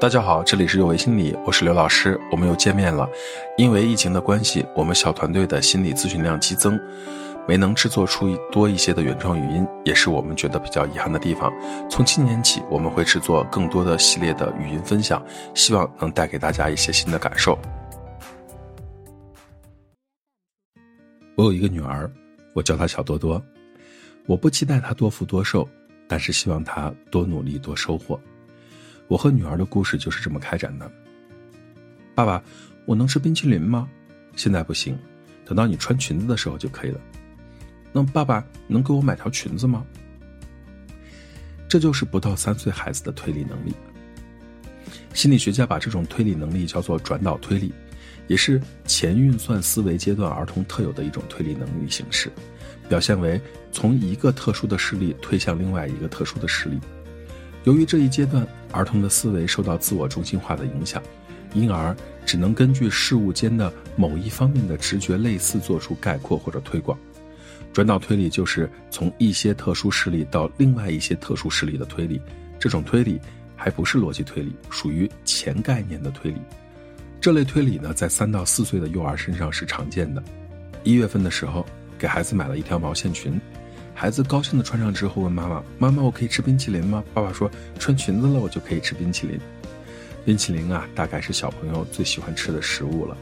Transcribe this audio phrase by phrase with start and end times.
[0.00, 3.10] 大家好，这里是有为心理，我是刘老师，我们又见面了。
[3.56, 6.78] 因为疫情的关系，我们小团队的心理咨询量激增，
[7.48, 11.52] 没能制作出多一些的原创语音，也是我们觉得比较遗憾的地方。
[11.90, 15.20] 从今年起，我们会制作更多的系列的语音分享，
[15.52, 17.58] 希望能带给大家一些新的感受。
[21.34, 22.08] 我有一个女儿，
[22.54, 23.42] 我叫她小多多。
[24.26, 25.68] 我不期待她多富多寿，
[26.06, 28.18] 但是希望她多努力多收获。
[29.08, 30.90] 我和女儿的故事就是这么开展的。
[32.14, 32.42] 爸爸，
[32.86, 33.88] 我能吃冰淇淋吗？
[34.36, 34.96] 现在不行，
[35.44, 37.00] 等到你穿裙子的时候就可以了。
[37.90, 39.84] 那爸爸能给我买条裙子吗？
[41.68, 43.74] 这就是不到三岁孩子的推理能力。
[45.14, 47.72] 心理学家把这种推理能力叫做转导推理，
[48.26, 52.30] 也是前运算思维阶段儿童特有的一种推理能力形式，
[52.88, 53.40] 表现为
[53.72, 56.78] 从一个特殊的事例推向另外一个特殊的事例。
[57.64, 61.02] 由于这一阶段儿童的思维受到自我中心化的影响，
[61.54, 66.98] 因而只能根据事物间的某一方面的直觉类似做出概括或者推广。
[67.72, 72.20] 转导推理就是从一些特殊事例到另外一些特殊事例的推理。
[72.58, 73.20] 这种推理
[73.54, 76.40] 还不是逻辑推理，属于前概念的推理。
[77.20, 80.22] 这类推理呢，在三到四岁的幼儿身上是常见的。
[80.82, 81.64] 一月份的时候，
[81.98, 83.38] 给孩子买了一条毛线裙。
[84.00, 89.40] 孩子高兴地穿上之后，问妈妈：“妈妈，我可以吃冰淇淋吗？”爸爸说：“穿裙子了，我就可以吃冰淇淋。”
[90.24, 93.16] 冰淇淋啊，大概是小朋友最喜欢吃的食物了。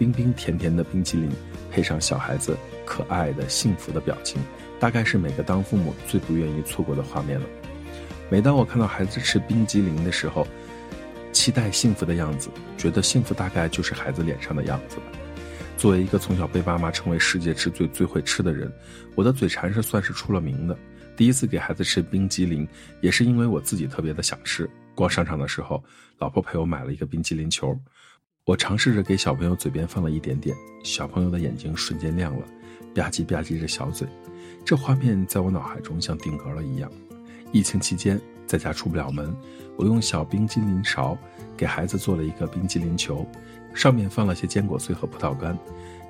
[0.00, 1.30] 冰冰甜甜的冰淇淋，
[1.70, 4.42] 配上小孩子可爱的幸福的表情，
[4.80, 7.46] 大概是每个当父母最不愿意错过的画面了。
[8.28, 10.44] 每当我看到孩子吃冰激凌的时候，
[11.32, 14.96] 期待幸福的样子，觉得幸福大概就是孩子脸上的样子。
[15.86, 18.68] 作为一个从小被爸妈称为世界之最、最会吃的人，
[19.14, 20.76] 我的嘴馋是算是出了名的。
[21.16, 22.66] 第一次给孩子吃冰激凌，
[23.00, 24.68] 也是因为我自己特别的想吃。
[24.96, 25.80] 逛商场的时候，
[26.18, 27.78] 老婆陪我买了一个冰激凌球，
[28.44, 32.44] 我尝试着给小朋友嘴边放了一点点，小朋友的眼睛瞬间亮了，
[32.92, 34.08] 吧唧吧唧着小嘴，
[34.64, 36.90] 这画面在我脑海中像定格了一样。
[37.52, 39.34] 疫情期间在家出不了门，
[39.76, 41.16] 我用小冰激凌勺
[41.56, 43.26] 给孩子做了一个冰激凌球。
[43.74, 45.58] 上面放了些坚果碎和葡萄干，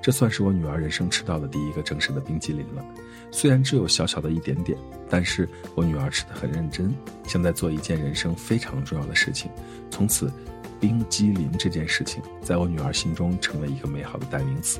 [0.01, 2.85] 这算是我女儿人生吃到的第一个正式的冰激凌了。
[3.29, 4.77] 虽然只有小小的一点点，
[5.09, 9.51] 但是我女儿吃的很认真，像在做一件人生非常重要的事情。
[9.91, 10.31] 从此，
[10.79, 14.79] 冰激凌这件事情在我女儿心中成为一个美好的代名词。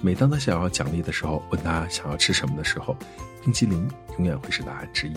[0.00, 2.96] 每当她想要奖励的时候，问她想要吃什么的时候，
[3.44, 3.88] 冰激凌
[4.18, 5.14] 永远会是答案之一。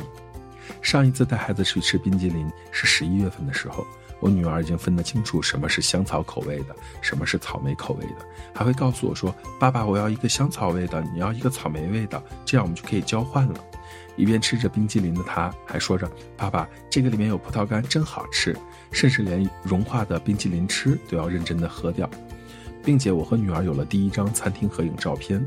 [0.81, 3.85] 上一次带孩子去吃冰激凌是十一月份的时候。
[4.19, 8.17] 我女儿已经分得清楚什么是香草口味的，什么是草莓口味的，
[8.53, 13.55] 还会告诉我说：“爸爸，我要一个香草味的，你要一个草莓味的，这样我们就可以交换了。”
[14.15, 16.07] 一边吃着冰激凌的她，还说着
[16.37, 18.55] ：“爸爸，这个里面有葡萄干，真好吃。”
[18.93, 22.07] 甚至连融化的冰激凌吃都要认真的喝掉，
[22.83, 25.43] 并且我和女儿有了第一张餐厅合影照片。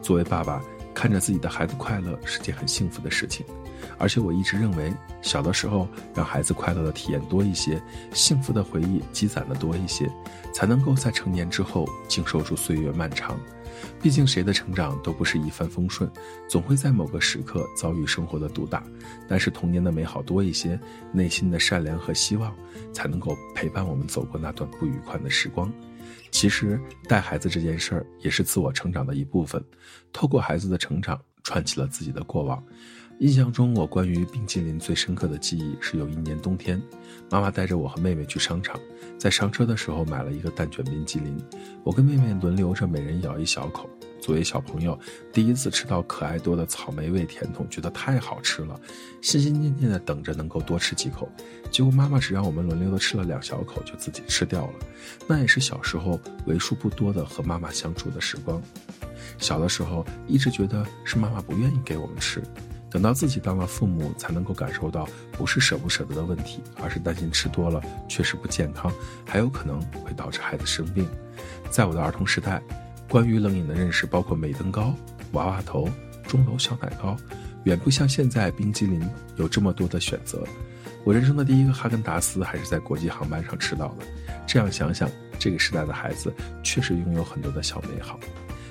[0.00, 0.62] 作为爸爸，
[0.96, 3.44] 看着自己的孩子快乐是件很幸福的事情。
[3.98, 4.90] 而且我一直认为，
[5.20, 7.80] 小的时候让孩子快乐的体验多一些，
[8.14, 10.10] 幸福的回忆积攒的多一些，
[10.54, 13.38] 才能够在成年之后经受住岁月漫长。
[14.00, 16.10] 毕竟谁的成长都不是一帆风顺，
[16.48, 18.82] 总会在某个时刻遭遇生活的毒打。
[19.28, 20.80] 但是童年的美好多一些，
[21.12, 22.54] 内心的善良和希望，
[22.94, 25.70] 才能够陪伴我们走过那段不愉快的时光。
[26.30, 29.62] 其实带孩子这件事儿也是自我成长的一部分，
[30.12, 32.62] 透过孩子的成长，串起了自己的过往。
[33.20, 36.78] 印象中，我关于冰淇淋最深刻的记忆是有一年冬天，
[37.30, 38.78] 妈妈带着我和妹妹去商场，
[39.18, 41.34] 在上车的时候买了一个蛋卷冰淇淋，
[41.82, 43.88] 我跟妹妹轮流着每人咬一小口。
[44.26, 44.98] 作为小朋友，
[45.32, 48.76] 第一次吃到可爱多的草莓味甜筒，觉得太好吃了，
[49.22, 51.30] 心心念念的等着能够多吃几口。
[51.70, 54.72] 结果妈妈只让我们轮流的吃了两小口，就自己吃掉了。
[55.28, 58.60] 那也是小时候为数不多的和妈妈相处的时光。
[59.38, 62.42] 小的时候一直觉得是妈妈不愿意给我们吃。
[62.90, 68.92] 等到自己当了父母，才能够感受到，不是舍不舍得的问题，而是担心吃多了确实不健康，
[69.24, 71.08] 还有可能会导致孩子生病。
[71.70, 72.60] 在我的儿童时代，
[73.08, 74.94] 关于冷饮的认识包括美登高、
[75.32, 75.88] 娃娃头、
[76.26, 77.16] 钟楼小奶糕，
[77.64, 80.42] 远不像现在冰激凌有这么多的选择。
[81.04, 84.04] 我人生的第一个哈根达斯还是在国际航班上吃到的。
[84.46, 85.08] 这样想想，
[85.38, 88.18] 这个时代的孩子确实拥有很多的小美好。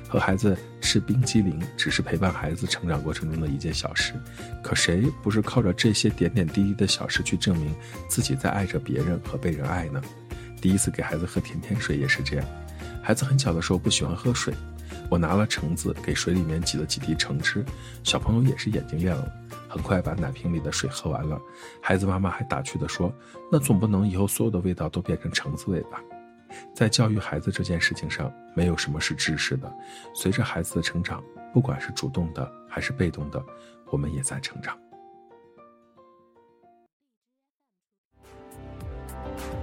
[0.07, 4.13] 和孩子吃冰激凌只是陪伴孩子成长过程中的一件小事，
[4.61, 7.73] 可谁不是靠着这些点点滴滴的小事去证明
[8.07, 10.01] 自己在爱着别人和被人爱呢？
[10.61, 12.45] 第一次给孩子喝甜甜水也是这样，
[13.05, 14.51] 孩子很小的时候不喜欢喝水，
[15.11, 17.63] 我拿了橙子给水里面挤了几滴橙汁，
[18.03, 19.31] 小朋友也是眼睛亮了。
[19.69, 21.39] 很快把奶瓶里的水喝完了。
[21.79, 23.13] 孩子妈妈还打趣地说
[23.51, 26.01] ：“那总不能以后所有的味道都变成橙子味吧？”
[26.73, 29.71] 在教育孩子这件事情上，没有什么是知识的。
[30.15, 31.23] 随着孩子的成长，
[31.53, 33.39] 不管是主动的还是被动的，
[33.91, 34.75] 我们也在成长。